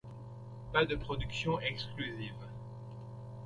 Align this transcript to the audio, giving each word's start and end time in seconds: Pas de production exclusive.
Pas 0.73 0.83
de 0.83 0.95
production 0.95 1.59
exclusive. 1.59 2.39